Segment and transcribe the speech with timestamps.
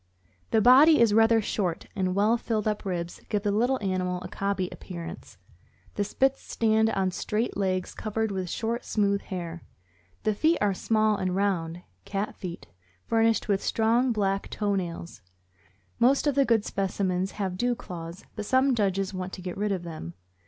[0.49, 4.27] The body is rather short, and well filled up ribs give the little animal a
[4.27, 5.37] cobby appearance.
[5.93, 9.61] The Spits stands on straight legs covered with short, smooth hair.
[10.23, 12.65] The feet are small and round (cat feet),
[13.05, 15.21] furnished with strong black toe nails.
[15.99, 19.71] Most of the good specimens have dew claws, but some judges want to get rid
[19.71, 20.15] of them.